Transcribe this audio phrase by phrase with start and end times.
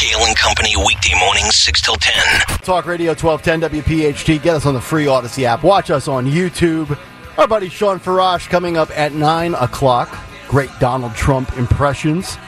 [0.00, 2.58] Kale and Company weekday mornings 6 till 10.
[2.62, 4.42] Talk Radio 1210 WPHT.
[4.42, 5.62] Get us on the free Audacy app.
[5.62, 6.98] Watch us on YouTube.
[7.36, 10.08] Our buddy Shawn Farash coming up at 9 o'clock.
[10.48, 12.38] Great Donald Trump impressions.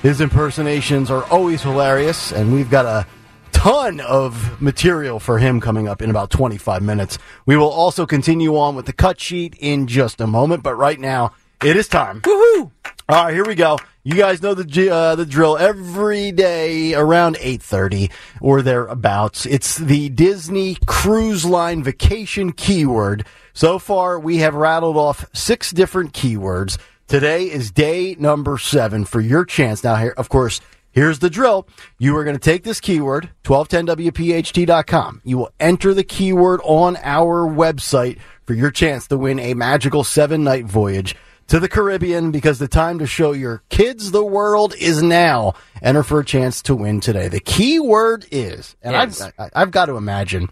[0.00, 3.06] His impersonations are always hilarious, and we've got a
[3.52, 7.18] ton of material for him coming up in about 25 minutes.
[7.44, 10.98] We will also continue on with the cut sheet in just a moment, but right
[10.98, 11.32] now
[11.62, 12.20] it is time.
[12.20, 12.70] Woohoo!
[13.08, 13.78] All right, here we go.
[14.02, 15.56] You guys know the uh, the drill.
[15.56, 23.24] Every day around 8:30 or thereabouts, it's the Disney Cruise Line vacation keyword.
[23.52, 26.78] So far, we have rattled off six different keywords.
[27.08, 29.82] Today is day number seven for your chance.
[29.82, 30.60] Now, here, of course,
[30.90, 31.66] here's the drill.
[31.98, 35.22] You are going to take this keyword, 1210wpht.com.
[35.24, 40.04] You will enter the keyword on our website for your chance to win a magical
[40.04, 41.16] seven night voyage
[41.48, 45.54] to the Caribbean because the time to show your kids the world is now.
[45.82, 47.28] Enter for a chance to win today.
[47.28, 49.20] The key word is, and Yes.
[49.20, 50.48] I've, I- I've got to imagine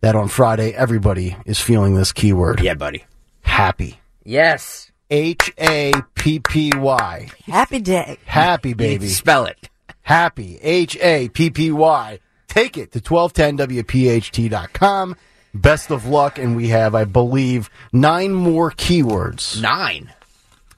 [0.00, 2.60] that on Friday everybody is feeling this keyword.
[2.60, 3.04] Yeah, buddy.
[3.42, 4.00] Happy.
[4.24, 4.90] Yes.
[5.10, 7.28] H A P P Y.
[7.44, 8.18] Happy day.
[8.24, 9.08] Happy, baby.
[9.08, 9.68] Spell it.
[10.02, 10.58] Happy.
[10.62, 12.18] H A P P Y.
[12.48, 15.16] Take it to 1210wpht.com.
[15.54, 16.38] Best of luck.
[16.38, 19.60] And we have, I believe, nine more keywords.
[19.60, 20.10] Nine.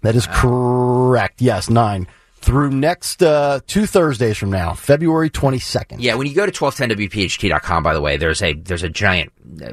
[0.05, 1.41] That is correct.
[1.43, 2.07] Yes, nine.
[2.37, 5.97] Through next uh, two Thursdays from now, February 22nd.
[5.99, 9.33] Yeah, when you go to 1210wpht.com, by the way, there's a there's a giant
[9.65, 9.73] uh,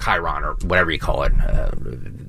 [0.00, 1.70] Chiron or whatever you call it uh,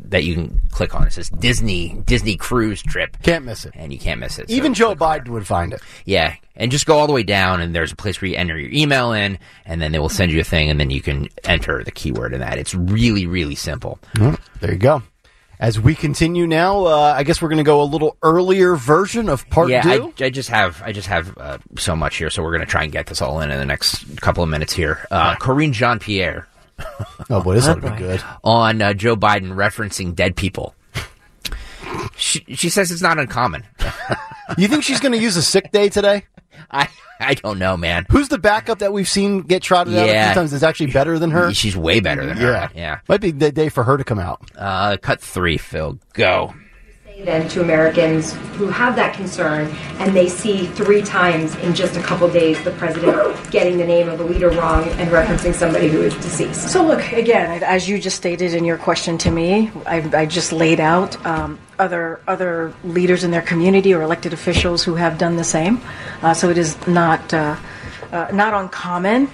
[0.06, 1.06] that you can click on.
[1.06, 3.18] It says Disney Disney cruise trip.
[3.22, 3.74] Can't miss it.
[3.76, 4.50] And you can't miss it.
[4.50, 5.82] So Even Joe Biden would find it.
[6.06, 8.58] Yeah, and just go all the way down, and there's a place where you enter
[8.58, 11.30] your email in, and then they will send you a thing, and then you can
[11.44, 12.58] enter the keyword in that.
[12.58, 14.00] It's really, really simple.
[14.16, 15.04] Mm, There you go.
[15.60, 19.28] As we continue now, uh, I guess we're going to go a little earlier version
[19.28, 20.14] of part yeah, two.
[20.18, 22.72] I, I just have I just have uh, so much here, so we're going to
[22.72, 25.06] try and get this all in in the next couple of minutes here.
[25.12, 26.48] Uh, Karine Jean Pierre.
[27.30, 28.24] oh boy, this ought to be good.
[28.42, 30.76] On uh, Joe Biden referencing dead people.
[32.16, 33.66] She, she says it's not uncommon.
[34.58, 36.26] you think she's going to use a sick day today?
[36.72, 36.88] I
[37.20, 38.06] I don't know, man.
[38.10, 40.30] Who's the backup that we've seen get trotted out a Yeah.
[40.32, 41.54] few times is actually better than her?
[41.54, 42.52] She's way better than her.
[42.52, 42.70] Yeah.
[42.76, 43.00] Yeah.
[43.10, 44.42] Might be the day for her to come out.
[44.58, 46.00] Uh, cut three, Phil.
[46.14, 46.54] Go.
[47.26, 49.68] Then to Americans who have that concern
[50.00, 54.08] and they see three times in just a couple days the president getting the name
[54.08, 56.70] of a leader wrong and referencing somebody who is deceased.
[56.70, 60.54] So, look, again, as you just stated in your question to me, I, I just
[60.54, 65.36] laid out um, other other leaders in their community or elected officials who have done
[65.36, 65.82] the same.
[66.22, 67.56] Uh, so it is not uh,
[68.12, 69.30] uh, not uncommon.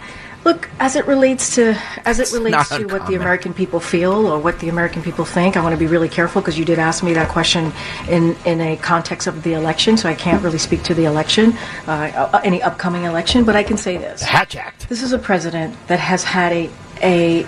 [0.45, 1.75] Look, as it relates to
[2.05, 3.15] as it relates to what the.
[3.15, 6.41] American people feel or what the American people think, I want to be really careful
[6.41, 7.73] because you did ask me that question
[8.07, 11.57] in in a context of the election, so I can't really speak to the election,
[11.87, 13.43] uh, uh, any upcoming election.
[13.43, 14.87] But I can say this: Hatch Act.
[14.87, 16.69] this is a president that has had a
[17.01, 17.47] a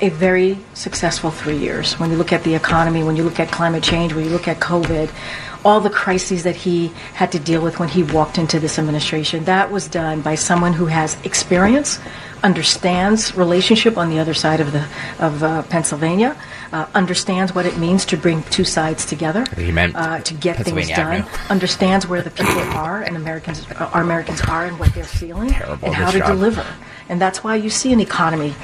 [0.00, 1.94] a very successful three years.
[2.00, 4.48] When you look at the economy, when you look at climate change, when you look
[4.48, 5.08] at COVID,
[5.64, 9.44] all the crises that he had to deal with when he walked into this administration,
[9.44, 11.98] that was done by someone who has experience,
[12.42, 14.84] understands relationship on the other side of the
[15.20, 16.36] of uh, Pennsylvania,
[16.72, 19.44] uh, understands what it means to bring two sides together,
[19.94, 24.40] uh, to get things done, understands where the people are and Americans, uh, our Americans
[24.42, 26.28] are and what they're feeling, Terrible and how to job.
[26.28, 26.66] deliver.
[27.08, 28.54] And that's why you see an economy.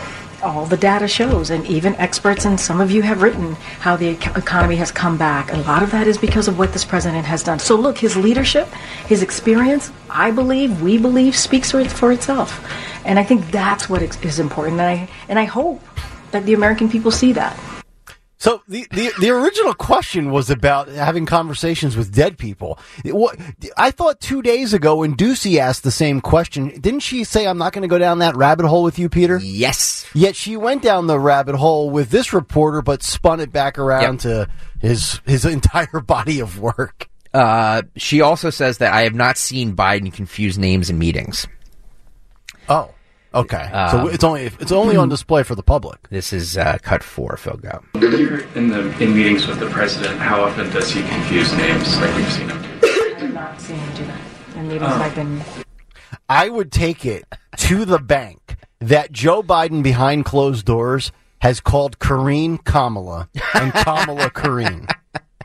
[0.40, 4.08] All the data shows, and even experts, and some of you have written how the
[4.08, 5.52] economy has come back.
[5.52, 7.58] A lot of that is because of what this president has done.
[7.58, 8.68] So, look, his leadership,
[9.08, 12.64] his experience, I believe, we believe, speaks for, for itself.
[13.04, 14.80] And I think that's what is is important.
[14.80, 15.82] And I, and I hope
[16.30, 17.58] that the American people see that.
[18.40, 22.78] So the, the the original question was about having conversations with dead people.
[23.04, 23.34] Wa-
[23.76, 27.58] I thought two days ago when Doocy asked the same question, didn't she say, "I'm
[27.58, 29.38] not going to go down that rabbit hole with you, Peter"?
[29.42, 30.06] Yes.
[30.14, 34.20] Yet she went down the rabbit hole with this reporter, but spun it back around
[34.20, 34.48] to
[34.80, 37.08] his his entire body of work.
[37.34, 41.46] Uh, she also says that I have not seen Biden confuse names in meetings.
[42.68, 42.94] Oh,
[43.34, 43.68] okay.
[43.90, 46.08] so Um, it's only it's only on display for the public.
[46.08, 47.56] This is uh, cut four, Phil.
[47.56, 47.82] Go.
[47.94, 52.32] In the in meetings with the president, how often does he confuse names like we've
[52.32, 52.64] seen him?
[52.82, 54.20] I have not seen him do that.
[54.56, 55.42] In meetings I've been
[56.28, 57.24] I would take it
[57.58, 61.10] to the bank that Joe Biden behind closed doors
[61.40, 64.86] has called Karine Kamala and Kamala Karine.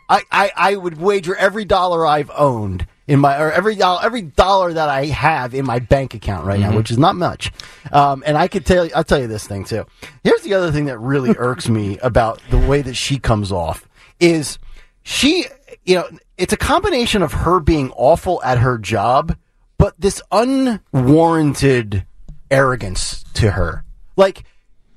[0.09, 4.21] I, I, I would wager every dollar I've owned in my or every dollar every
[4.21, 7.51] dollar that I have in my bank account right now, which is not much.
[7.91, 9.85] Um, and I could tell you, I'll tell you this thing too.
[10.23, 13.87] Here's the other thing that really irks me about the way that she comes off
[14.19, 14.57] is
[15.03, 15.45] she,
[15.83, 19.37] you know, it's a combination of her being awful at her job,
[19.77, 22.05] but this unwarranted
[22.49, 23.83] arrogance to her.
[24.15, 24.43] Like,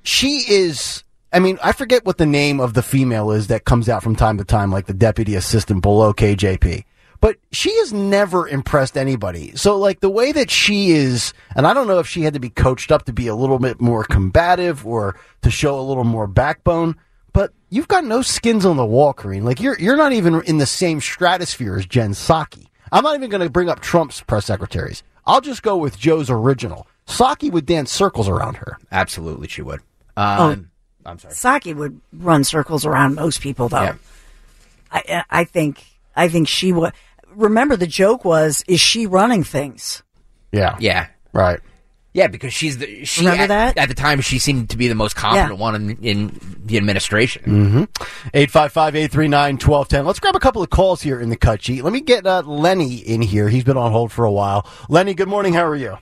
[0.03, 1.03] she is.
[1.33, 4.15] I mean, I forget what the name of the female is that comes out from
[4.17, 6.85] time to time, like the deputy assistant below KJP.
[7.21, 9.57] But she has never impressed anybody.
[9.57, 12.41] So, like, the way that she is, and I don't know if she had to
[12.41, 16.05] be coached up to be a little bit more combative or to show a little
[16.05, 16.97] more backbone,
[17.33, 19.45] but you've got no skins on the wall, Karine.
[19.45, 22.67] Like, you're, you're not even in the same stratosphere as Jen Psaki.
[22.93, 25.03] I'm not even going to bring up Trump's press secretaries.
[25.27, 26.87] I'll just go with Joe's original.
[27.07, 28.79] Psaki would dance circles around her.
[28.93, 29.81] Absolutely, she would.
[30.17, 30.51] Oh.
[30.51, 30.71] Um,
[31.05, 31.35] I'm sorry.
[31.35, 33.83] Psaki would run circles around most people, though.
[33.83, 33.95] Yeah.
[34.91, 35.85] I, I think,
[36.17, 36.93] I think she would.
[37.35, 40.03] Remember, the joke was, is she running things?
[40.53, 40.77] Yeah.
[40.81, 41.09] Yeah.
[41.33, 41.61] Right.
[42.15, 43.77] Yeah, because she's the she Remember at, that?
[43.79, 45.61] at the time she seemed to be the most competent Yeah.
[45.61, 47.43] one in, in the administration.
[47.45, 47.83] Mm-hmm.
[48.35, 50.07] 855-839-1210.
[50.07, 51.83] Let's grab a couple of calls here in the cut sheet.
[51.85, 53.51] Let me get uh, Lenny in here.
[53.51, 54.67] He's been on hold for a while.
[54.89, 55.53] Lenny, good morning.
[55.53, 55.99] How are you?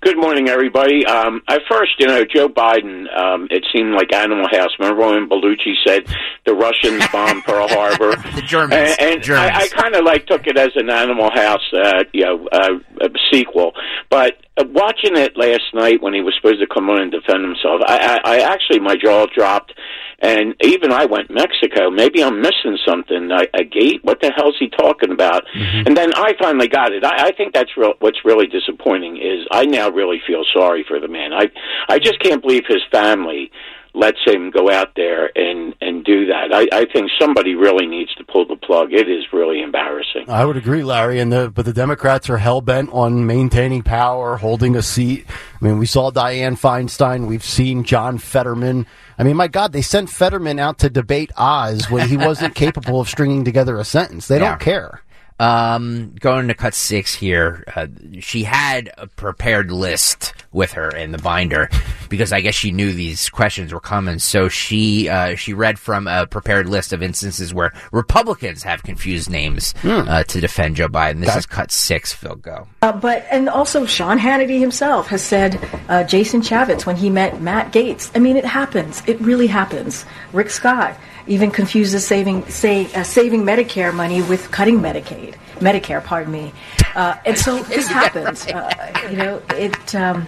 [0.00, 1.04] Good morning, everybody.
[1.06, 4.70] Um, at first, you know, Joe Biden, um, it seemed like Animal House.
[4.78, 6.06] Remember when Belushi said
[6.46, 8.14] the Russians bombed Pearl Harbor?
[8.38, 8.96] The Germans.
[9.00, 9.50] And, and Germans.
[9.52, 13.08] I, I kind of like took it as an Animal House, uh, you know, uh,
[13.32, 13.72] sequel.
[14.08, 17.44] But Uh, watching it last night when he was supposed to come on and defend
[17.44, 19.72] himself, I, I, I actually my jaw dropped.
[20.20, 21.90] And even I went Mexico.
[21.90, 23.30] Maybe I'm missing something.
[23.30, 24.00] A, a gate?
[24.02, 25.44] What the hell's he talking about?
[25.54, 25.86] Mm-hmm.
[25.86, 27.04] And then I finally got it.
[27.04, 30.98] I, I think that's real, what's really disappointing is I now really feel sorry for
[30.98, 31.32] the man.
[31.32, 31.46] I
[31.88, 33.52] I just can't believe his family
[33.98, 36.52] lets him go out there and and do that.
[36.54, 38.92] I, I think somebody really needs to pull the plug.
[38.92, 40.24] It is really embarrassing.
[40.28, 41.18] I would agree, Larry.
[41.18, 45.26] And the but the Democrats are hell bent on maintaining power, holding a seat.
[45.28, 47.26] I mean, we saw Dianne Feinstein.
[47.26, 48.86] We've seen John Fetterman.
[49.18, 53.00] I mean, my God, they sent Fetterman out to debate Oz when he wasn't capable
[53.00, 54.28] of stringing together a sentence.
[54.28, 54.50] They Yeah.
[54.50, 55.02] don't care.
[55.40, 57.62] Um, going to cut six here.
[57.76, 57.86] Uh,
[58.18, 61.70] she had a prepared list with her in the binder
[62.10, 64.18] because I guess she knew these questions were coming.
[64.18, 69.30] So she uh, she read from a prepared list of instances where Republicans have confused
[69.30, 71.24] names uh, to defend Joe Biden.
[71.24, 72.12] This is cut six.
[72.12, 72.66] Phil, go.
[72.82, 75.58] Uh, but and also Sean Hannity himself has said
[75.88, 78.10] uh, Jason Chaffetz when he met Matt Gaetz.
[78.14, 79.02] I mean, it happens.
[79.06, 80.04] It really happens.
[80.32, 86.02] Rick Scott even confuses saving say uh, saving Medicare money with cutting Medicaid, Medicare.
[86.02, 86.52] Pardon me.
[86.98, 88.44] Uh, and so this happens.
[88.48, 90.26] Uh, you know, it um,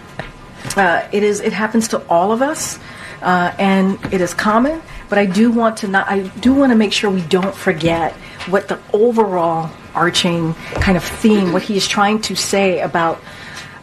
[0.77, 2.79] uh, it is it happens to all of us,
[3.21, 4.81] uh, and it is common.
[5.09, 6.07] But I do want to not.
[6.07, 8.13] I do want to make sure we don't forget
[8.47, 13.19] what the overall arching kind of theme, what he is trying to say about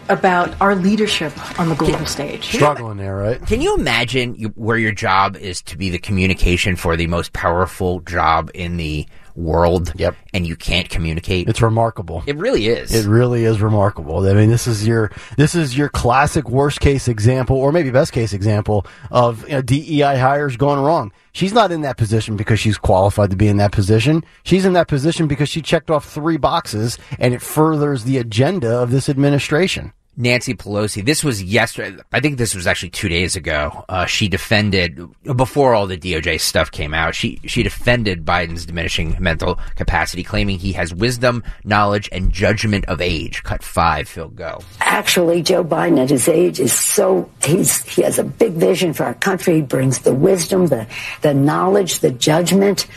[0.09, 2.47] about our leadership on the global stage.
[2.47, 3.47] Struggling there, right?
[3.47, 7.35] Can you imagine you, where your job is to be the communication for the most
[7.35, 9.07] powerful job in the
[9.39, 9.93] world?
[9.97, 10.17] Yep.
[10.35, 11.49] And you can't communicate.
[11.49, 12.23] It's remarkable.
[12.27, 12.95] it really is.
[12.95, 14.27] It really is remarkable.
[14.27, 18.13] I mean, this is your this is your classic worst case example, or maybe best
[18.13, 21.13] case example of you know, DEI hires going wrong.
[21.33, 24.25] She's not in that position because she's qualified to be in that position.
[24.43, 28.71] She's in that position because she checked off three boxes, and it furthers the agenda
[28.79, 29.93] of this administration.
[30.19, 31.05] Nancy Pelosi.
[31.05, 32.03] This was yesterday.
[32.13, 33.85] I think this was actually two days ago.
[33.89, 35.01] Uh, she defended
[35.37, 37.15] before all the DOJ stuff came out.
[37.15, 43.01] She she defended Biden's diminishing mental capacity, claiming he has wisdom, knowledge, and judgment of
[43.01, 43.45] age.
[43.45, 44.09] Cut five.
[44.09, 44.59] Phil, go.
[44.81, 49.05] Actually, Joe Biden at his age is so he's he has a big vision for
[49.05, 49.55] our country.
[49.57, 50.89] He brings the wisdom, the
[51.23, 52.89] the knowledge, the judgment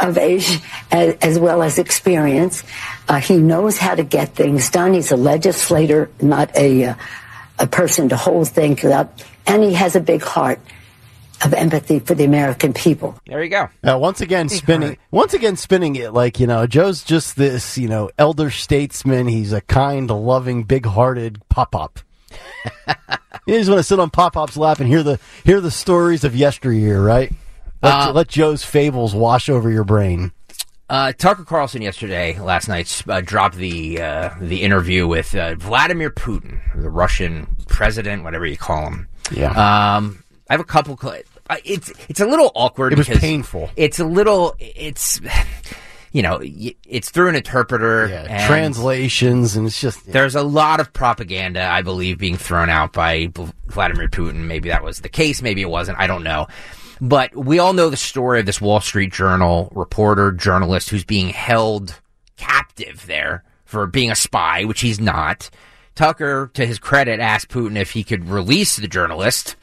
[0.00, 2.62] of age as, as well as experience.
[3.08, 4.94] Uh, he knows how to get things done.
[4.94, 6.94] He's a legislator, not a uh,
[7.58, 10.58] a person to hold things up, and he has a big heart
[11.44, 13.18] of empathy for the American people.
[13.26, 13.68] There you go.
[13.82, 14.98] Uh, once again, spinning.
[15.10, 19.28] Once again, spinning it like you know, Joe's just this you know elder statesman.
[19.28, 22.00] He's a kind, loving, big-hearted pop up.
[23.46, 26.24] you just want to sit on pop pop's lap and hear the hear the stories
[26.24, 27.32] of yesteryear, right?
[27.82, 30.32] Let, Uh, let Joe's fables wash over your brain.
[30.88, 36.10] Uh, Tucker Carlson yesterday, last night, uh, dropped the uh, the interview with uh, Vladimir
[36.10, 39.08] Putin, the Russian president, whatever you call him.
[39.30, 39.50] Yeah.
[39.52, 40.96] Um, I have a couple.
[40.96, 42.92] Cl- uh, it's it's a little awkward.
[42.92, 43.70] It was painful.
[43.76, 44.56] It's a little.
[44.58, 45.20] It's
[46.12, 48.08] you know, it's through an interpreter.
[48.08, 52.68] Yeah, and translations and it's just There's a lot of propaganda, I believe, being thrown
[52.68, 53.30] out by
[53.66, 54.46] Vladimir Putin.
[54.46, 55.40] Maybe that was the case.
[55.40, 56.00] Maybe it wasn't.
[56.00, 56.48] I don't know.
[57.00, 61.30] But we all know the story of this Wall Street Journal reporter, journalist who's being
[61.30, 62.00] held
[62.36, 65.48] captive there for being a spy, which he's not.
[65.94, 69.56] Tucker, to his credit, asked Putin if he could release the journalist.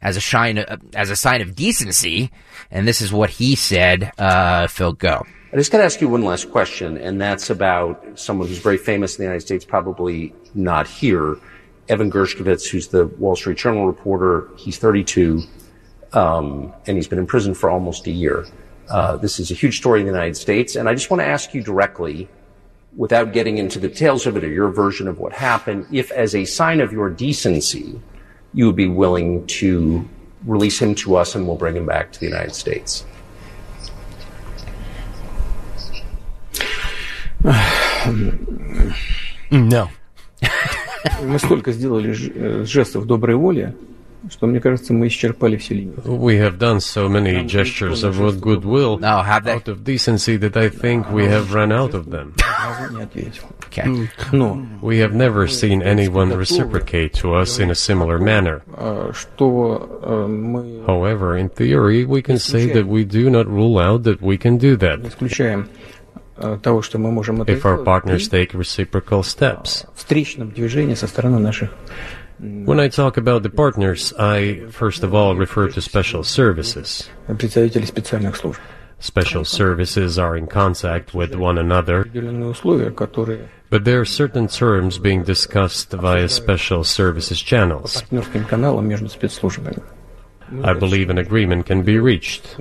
[0.00, 0.58] as a shine
[0.94, 2.30] as a sign of decency.
[2.70, 4.12] And this is what he said.
[4.18, 5.24] Uh, Phil, go.
[5.52, 8.76] I just got to ask you one last question, and that's about someone who's very
[8.76, 11.36] famous in the United States, probably not here.
[11.88, 14.50] Evan Gershkovich, who's the Wall Street Journal reporter.
[14.56, 15.42] He's 32,
[16.13, 18.45] um, and he's been in prison for almost a year.
[18.89, 21.25] Uh, this is a huge story in the United States, and I just want to
[21.25, 22.27] ask you directly,
[22.95, 26.35] without getting into the details of it or your version of what happened, if as
[26.35, 27.99] a sign of your decency,
[28.53, 30.07] you would be willing to
[30.45, 33.05] release him to us and we'll bring him back to the United States.
[39.51, 39.89] No.
[41.21, 43.75] Мы столько сделали ж- э, жестов доброй воли,
[44.31, 45.95] что, мне кажется, мы исчерпали всю линию.
[46.05, 49.51] We have done so many gestures of goodwill No, have they?
[49.53, 52.33] out of decency that I think we have run out of them.
[52.37, 53.43] Сразу не ответил.
[53.69, 54.07] Okay.
[54.31, 58.61] Но We have never seen anyone reciprocate to us in a similar manner.
[58.77, 63.77] э, что э, мы However, in theory, we can say that we do not rule
[63.77, 65.67] out that we can do не that исключаем
[66.37, 69.85] э, того, что мы можем это if our сделать partners при take reciprocal steps.
[69.95, 71.71] встречном движении со стороны наших
[72.40, 77.08] when I talk about the partners, I first of all refer to special services.
[79.00, 82.04] Special services are in contact with one another,
[83.70, 88.02] but there are certain terms being discussed via special services channels.
[90.62, 92.56] I believe an agreement can be reached.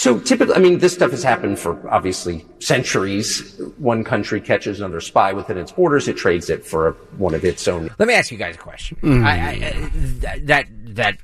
[0.00, 0.10] Да.
[0.10, 3.60] So typically, I mean, this stuff has happened for obviously centuries.
[3.78, 7.68] One country catches another spy within its borders, it trades it for one of its
[7.68, 7.90] own.
[7.98, 8.96] Let me ask you guys a question.
[9.02, 9.24] Mm.
[9.24, 9.50] I, I,
[10.32, 10.66] I- that
[10.96, 11.18] that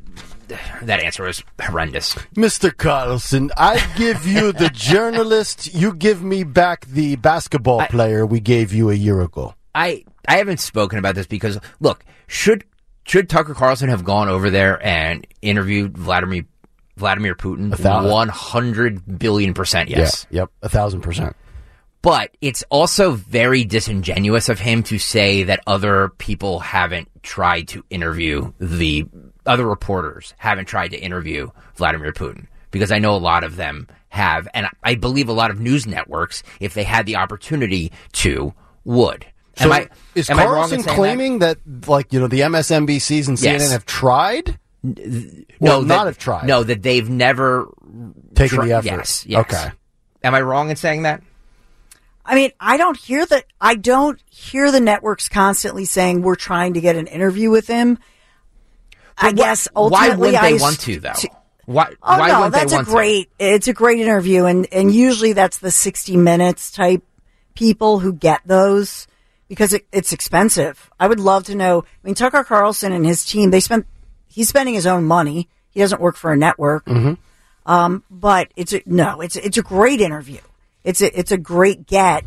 [0.83, 2.15] that answer was horrendous.
[2.37, 2.77] Mr.
[2.77, 8.73] Carlson, I give you the journalist, you give me back the basketball player we gave
[8.73, 9.55] you a year ago.
[9.75, 12.65] I I haven't spoken about this because look, should
[13.05, 16.45] should Tucker Carlson have gone over there and interviewed Vladimir
[16.97, 17.79] Vladimir Putin?
[18.11, 20.27] One hundred billion percent yes.
[20.31, 21.37] Yeah, yep, a thousand percent.
[22.03, 27.85] But it's also very disingenuous of him to say that other people haven't tried to
[27.91, 29.07] interview the
[29.45, 33.89] other reporters haven't tried to interview Vladimir Putin because I know a lot of them
[34.09, 38.55] have, and I believe a lot of news networks, if they had the opportunity to,
[38.85, 39.27] would.
[39.57, 40.95] So am I, is am I wrong in Carlson saying that?
[40.95, 41.59] claiming that?
[41.89, 43.73] like, you know, the MSNBCs and CNN Yes.
[43.73, 44.59] have tried?
[44.97, 46.47] No, Well, that- not have tried.
[46.47, 47.69] No, that they've never
[48.35, 48.85] Taken tri- the effort.
[48.87, 49.41] Yes, yes.
[49.41, 49.73] Okay.
[50.23, 51.23] Am I wrong in saying that?
[52.25, 53.45] I mean, I don't hear that.
[53.61, 57.99] I don't hear the networks constantly saying we're trying to get an interview with him.
[59.17, 61.13] I But wh- guess why ultimately, wouldn't they I s- want to though?
[61.67, 61.89] Why?
[62.03, 62.93] Oh why no, that's they a want to?
[62.93, 63.31] great.
[63.39, 67.03] It's a great interview, and and usually that's the sixty minutes type
[67.55, 69.07] people who get those
[69.49, 70.91] because it, it's expensive.
[71.01, 71.81] I would love to know.
[71.83, 73.87] I mean, Tucker Carlson and his team they spent.
[74.37, 75.49] He's spending his own money.
[75.71, 76.85] He doesn't work for a network.
[76.85, 77.15] Mm-hmm.
[77.65, 80.41] Um, but it's a, no, it's it's a great interview.
[80.85, 82.23] It's a it's a great get.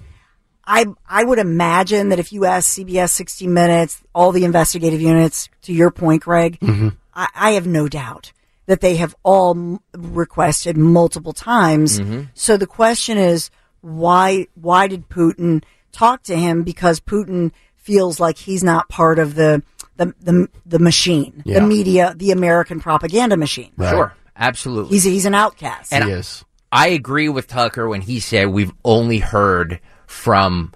[0.66, 5.50] I I would imagine that if you ask CBS 60 Minutes, all the investigative units,
[5.62, 6.90] to your point, Greg, mm-hmm.
[7.14, 8.34] I, I have no doubt
[8.66, 12.00] that they have all m- requested multiple times.
[12.00, 12.24] Mm-hmm.
[12.34, 13.52] So the question is,
[13.82, 16.64] why why did Putin talk to him?
[16.64, 19.64] Because Putin feels like he's not part of the
[19.98, 21.60] the the, the machine, Yeah.
[21.60, 23.72] the media, the American propaganda machine.
[23.78, 24.92] Sure, absolutely.
[24.96, 25.92] He's he's an outcast.
[25.92, 26.46] And he I- is.
[26.72, 30.72] I agree with Tucker when he said we've only heard from,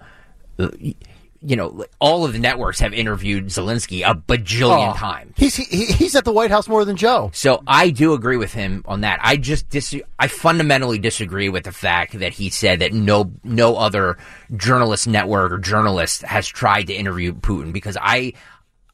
[0.58, 0.68] uh,
[1.46, 5.34] you know, all of the networks have interviewed Zelensky a bajillion Oh, times.
[5.36, 7.30] He's he, he's at the White House more than Joe.
[7.34, 9.20] So I do agree with him on that.
[9.22, 13.76] I just dis- I fundamentally disagree with the fact that he said that no no
[13.76, 14.16] other
[14.56, 18.32] journalist network or journalist has tried to interview Putin because I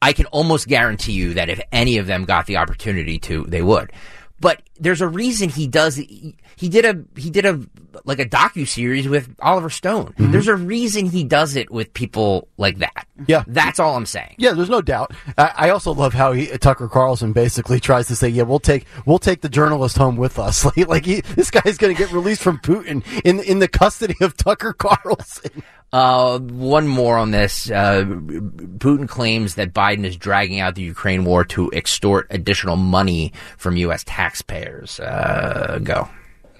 [0.02, 3.62] I can almost guarantee you that if any of them got the opportunity to, they
[3.62, 3.92] would.
[4.40, 5.96] But there's a reason he does.
[5.96, 7.60] He, he did a he did a
[8.04, 10.06] like a docu series with Oliver Stone.
[10.06, 10.32] Mm-hmm.
[10.32, 13.06] There's a reason he does it with people like that.
[13.26, 13.44] Yeah.
[13.46, 14.36] that's all I'm saying.
[14.38, 15.12] Yeah, there's no doubt.
[15.36, 18.86] I, I also love how he, Tucker Carlson basically tries to say, "Yeah, we'll take
[19.04, 22.12] we'll take the journalist home with us." Like, like he, this guy's going to get
[22.12, 25.62] released from Putin in in the custody of Tucker Carlson.
[25.92, 27.70] Uh, one more on this.
[27.70, 33.32] Uh, Putin claims that Biden is dragging out the Ukraine war to extort additional money
[33.56, 34.04] from U.S.
[34.06, 35.00] taxpayers.
[35.00, 36.08] Uh, go.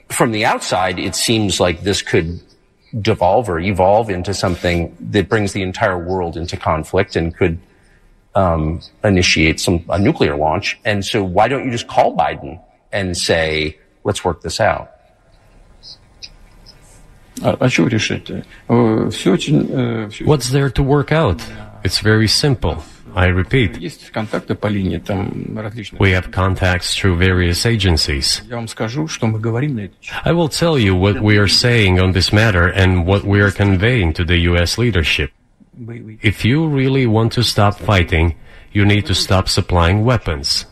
[0.09, 2.41] From the outside, it seems like this could
[3.01, 7.61] devolve or evolve into something that brings the entire world into conflict and could
[8.35, 10.79] um, initiate some a nuclear launch.
[10.85, 12.61] And so, why don't you just call Biden
[12.91, 14.91] and say, "Let's work this out"?
[17.42, 18.26] А, а что решить?
[18.68, 19.68] Все очень...
[19.70, 21.42] э, всё- What's there to work out?
[21.84, 22.82] It's very simple.
[23.18, 26.02] I repeat, Есть контакты по линии там различных.
[26.02, 28.42] we have contacts through various agencies.
[28.50, 30.18] Я вам скажу, что мы говорим на эту тему.
[30.26, 33.52] I will tell you what we are saying on this matter and what we are
[33.52, 35.32] conveying to the US leadership.
[36.22, 38.36] If you really want to stop fighting,
[38.74, 40.66] you need to stop supplying weapons.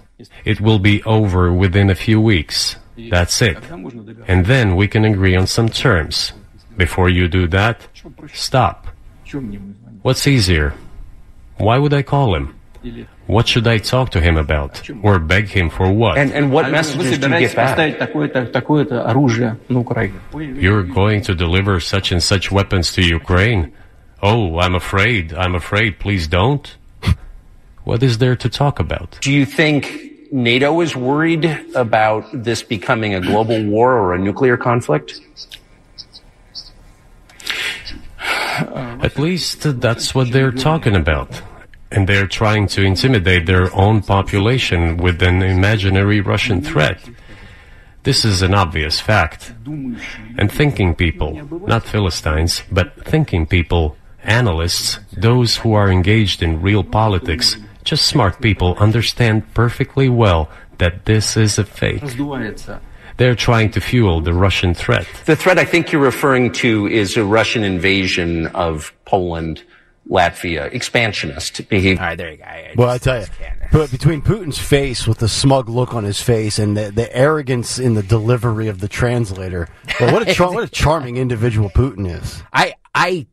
[0.45, 2.75] It will be over within a few weeks.
[3.09, 3.57] That's it.
[4.27, 6.33] And then we can agree on some terms.
[6.78, 7.86] Before you do that,
[8.32, 8.86] stop.
[10.02, 10.74] What's easier?
[11.56, 12.54] Why would I call him?
[13.26, 14.88] What should I talk to him about?
[15.02, 16.16] Or beg him for what?
[16.16, 17.76] And, and what messages do you get back?
[20.64, 23.72] You're going to deliver such and such weapons to Ukraine.
[24.22, 26.76] Oh, I'm afraid, I'm afraid, please don't.
[27.84, 29.18] what is there to talk about?
[29.20, 31.44] Do you think NATO is worried
[31.74, 35.20] about this becoming a global war or a nuclear conflict?
[38.66, 41.42] Um, At least that's what they're talking about.
[41.90, 47.00] And they're trying to intimidate their own population with an imaginary Russian threat.
[48.02, 49.52] This is an obvious fact.
[50.38, 56.84] And thinking people, not Philistines, but thinking people, analysts, those who are engaged in real
[56.84, 62.02] politics, just smart people understand perfectly well that this is a fake
[63.18, 65.06] they're trying to fuel the Russian threat.
[65.26, 69.62] The threat I think you're referring to is a Russian invasion of Poland.
[70.08, 72.00] Latvia expansionist behavior.
[72.00, 72.44] All right, there you go.
[72.44, 73.26] I just, well, I tell you,
[73.70, 77.78] but between Putin's face with the smug look on his face and the, the arrogance
[77.78, 79.68] in the delivery of the translator,
[80.00, 82.42] well, what a char- what a charming individual Putin is.
[82.54, 83.26] I I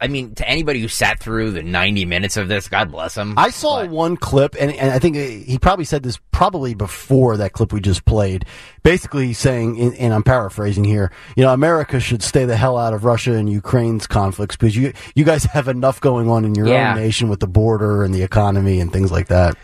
[0.00, 3.34] I mean, to anybody who sat through the 90 minutes of this, God bless him.
[3.36, 7.36] I saw one clip, and, and I think uh, he probably said this probably before
[7.36, 8.44] that clip we just played.
[8.82, 12.94] Basically saying, and, and I'm paraphrasing here, you know, America should stay the hell out
[12.94, 16.66] of Russia and Ukraine's conflicts because you you guys have enough going on in your
[16.66, 16.90] Yeah.
[16.92, 19.56] own nation with the border and the economy and things like that.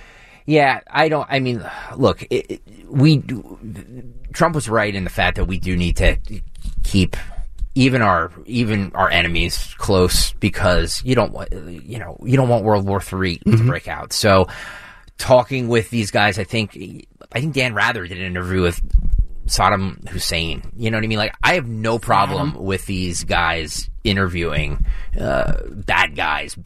[0.44, 1.26] Yeah, I don't.
[1.30, 1.64] I mean,
[1.96, 3.22] look, it, it- we
[4.32, 6.18] Trump was right in the fact that we do need to
[6.84, 7.16] keep
[7.76, 12.64] even our even our enemies close because you don't want you know you don't want
[12.64, 14.12] World War 3 to break out.
[14.12, 14.48] So,
[15.18, 16.76] talking with these guys, I think
[17.32, 18.80] I think Dan Rather did an interview with
[19.46, 20.62] Saddam Hussein.
[20.74, 21.18] You know what I mean?
[21.18, 24.84] Like, I have no problem with these guys interviewing
[25.20, 26.56] uh, bad guys.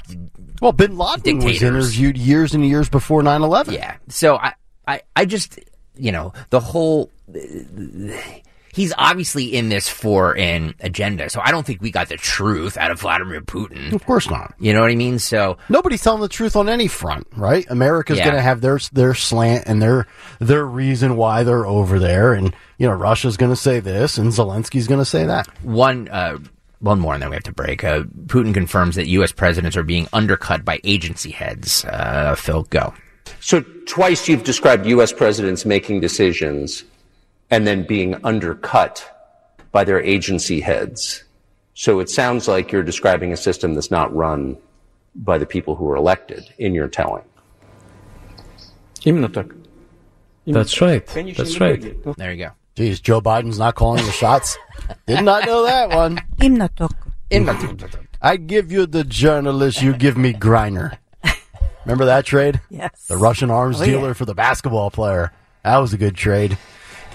[0.63, 3.73] Well, Bin Laden was interviewed years and years before 9/11.
[3.73, 3.97] Yeah.
[4.09, 4.55] So I,
[4.87, 5.59] I, I just,
[5.97, 7.11] you know, the whole.
[8.73, 12.77] He's obviously in this for an agenda, so I don't think we got the truth
[12.77, 13.93] out of Vladimir Putin.
[13.93, 14.55] Of course not.
[14.61, 15.19] You know what I mean?
[15.19, 17.67] So Nobody's telling the truth on any front, right?
[17.69, 18.25] America's Yeah.
[18.25, 20.07] going to have their their slant and their
[20.39, 24.31] their reason why they're over there, and you know Russia's going to say this, and
[24.33, 25.49] Zelensky's going to say that.
[25.65, 26.39] one, uh,
[26.79, 27.85] one more, and then we have to break.
[27.85, 29.33] Uh, Putin confirms that U.S.
[29.33, 31.85] presidents are being undercut by agency heads.
[31.85, 32.95] Uh, Phil, go.
[33.41, 35.13] So twice you've described U.S.
[35.13, 36.85] presidents making decisions
[37.51, 39.09] and then being undercut
[39.73, 41.25] by their agency heads.
[41.75, 44.57] So it sounds like you're describing a system that's not run
[45.15, 47.25] by the people who are elected in your telling.
[50.47, 51.07] That's right.
[51.07, 52.17] That's right.
[52.17, 52.51] There you go.
[52.77, 54.57] Geez, Joe Biden's not calling the shots.
[55.07, 56.21] Did not know that one.
[58.23, 60.99] I give you the journalist, you give me Griner.
[61.85, 62.61] Remember that trade?
[62.71, 63.07] Yes.
[63.09, 64.13] The Russian arms oh, dealer yeah.
[64.13, 65.33] for the basketball player.
[65.65, 66.57] That was a good trade.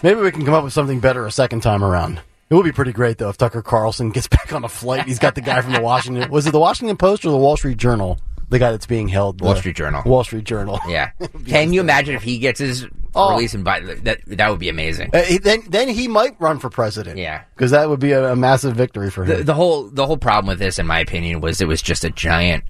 [0.04, 2.20] Maybe we can come up with something better a second time around.
[2.50, 5.06] It would be pretty great though if Tucker Carlson gets back on a flight.
[5.06, 6.30] He's got the guy from the Washington.
[6.30, 8.20] Was it the Washington Post or the Wall Street Journal?
[8.50, 9.42] The guy that's being held.
[9.42, 10.04] Wall Street Journal.
[10.06, 10.80] Wall Street Journal.
[10.88, 11.10] Yeah.
[11.48, 12.86] Can you imagine if he gets his
[13.18, 13.32] Oh.
[13.32, 14.20] release and by that?
[14.28, 15.10] That would be amazing.
[15.14, 17.18] Uh, he- then, then he might run for president.
[17.18, 17.44] Yeah.
[17.56, 19.38] because that would be a, a massive victory for him.
[19.38, 22.04] the, the whole the whole problem with this, in my opinion, was it was just
[22.04, 22.66] a giant.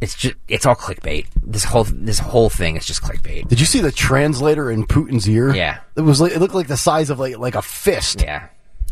[0.00, 1.26] It's just it's all clickbait.
[1.42, 3.48] This whole this whole thing is just clickbait.
[3.48, 5.54] Did you see the translator in Putin's ear?
[5.54, 5.78] Yeah.
[5.96, 8.22] it was like, it looked like the size of like like a fist.
[8.22, 8.48] Yeah,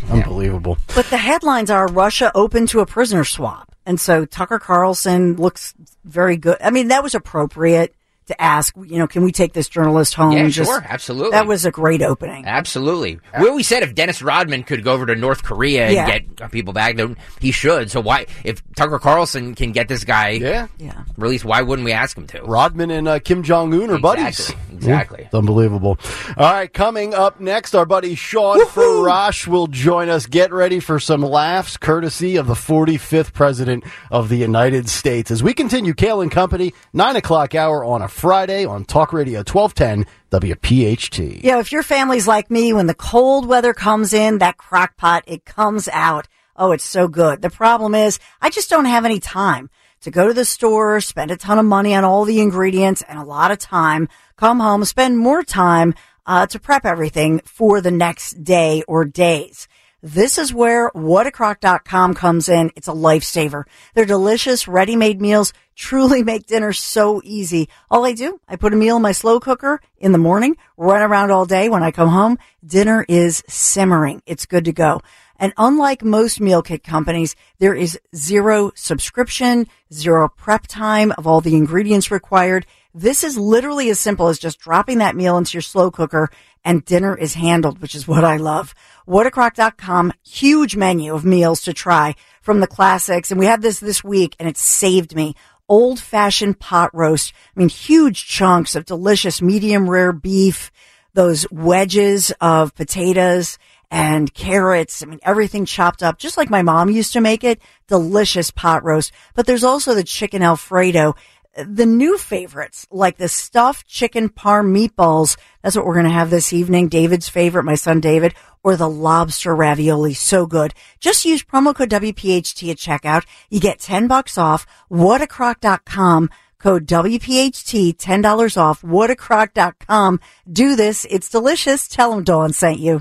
[0.09, 0.79] unbelievable.
[0.95, 3.75] But the headlines are Russia open to a prisoner swap.
[3.87, 6.57] And so Tucker Carlson looks very good.
[6.63, 7.95] I mean, that was appropriate
[8.27, 10.33] to ask, you know, can we take this journalist home?
[10.33, 11.33] Yeah, Just- sure, absolutely.
[11.33, 12.47] That was a great opening.
[12.47, 13.19] Absolutely.
[13.37, 16.19] Where we said if Dennis Rodman could go over to North Korea and Yeah.
[16.19, 17.91] get people back, then he should.
[17.91, 20.67] So why, if Tucker Carlson can get this guy Yeah.
[20.79, 21.03] Yeah.
[21.17, 22.43] released, why wouldn't we ask him to?
[22.43, 24.53] Rodman and uh, Kim Jong Un are buddies.
[24.85, 25.21] Exactly.
[25.21, 25.99] Yeah, it's unbelievable.
[26.37, 30.27] All right, coming up next, our buddy Shawn Farash will join us.
[30.27, 35.31] Get ready for some laughs, courtesy of the 45th President of the United States.
[35.31, 39.39] As we continue, Kale and Company, 9 o'clock hour on a Friday on Talk Radio
[39.39, 41.43] 1210 WPHT.
[41.43, 45.25] Yeah, if your family's like me, when the cold weather comes in, that crock pot,
[45.27, 46.29] it comes out.
[46.57, 47.43] Oh, it's so good.
[47.43, 49.71] The problem is, I just don't have any time
[50.05, 53.19] to go to the store, spend a ton of money on all the ingredients and
[53.19, 55.95] a lot of time, come home, spend more time
[56.27, 59.67] uh, to prep everything for the next day or days.
[60.03, 62.71] This is where whatacrock.com comes in.
[62.77, 63.65] It's a lifesaver.
[63.95, 67.71] Their delicious ready-made meals truly make dinner so easy.
[67.91, 71.01] All I do, I put a meal in my slow cooker in the morning, run
[71.01, 71.71] around all day.
[71.71, 74.23] When I come home, dinner is simmering.
[74.27, 75.01] It's good to go.
[75.39, 81.41] And unlike most meal kit companies, there is zero subscription, zero prep time of all
[81.41, 82.67] the ingredients required.
[82.95, 86.31] This is literally as simple as just dropping that meal into your slow cooker
[86.65, 88.75] and dinner is handled, which is what I love.
[89.07, 93.31] Whatacrock.com, huge menu of meals to try from the classics.
[93.31, 95.35] And we had this this week and it saved me.
[95.69, 97.33] Old fashioned pot roast.
[97.55, 100.71] I mean, huge chunks of delicious medium rare beef,
[101.15, 103.59] those wedges of potatoes
[103.95, 105.05] and carrots.
[105.05, 107.63] I mean, everything chopped up, just like my mom used to make it.
[107.87, 109.13] Delicious pot roast.
[109.37, 111.15] But there's also the chicken Alfredo
[111.57, 115.37] the new favorites like the stuffed chicken parm meatballs.
[115.63, 116.89] That's what we're going to have this evening.
[116.89, 120.15] David's favorite, my son David, or the lobster ravioli.
[120.15, 120.75] So good.
[120.99, 123.25] Just use promo code WPHT at checkout.
[123.51, 124.67] You get 10 bucks off.
[124.91, 126.31] Whatacrock.com.
[126.59, 128.83] Code WPHT, $10 off.
[128.83, 130.19] Whatacrock.com.
[130.51, 131.07] Do this.
[131.09, 131.87] It's delicious.
[131.87, 133.01] Tell them Dawn sent you.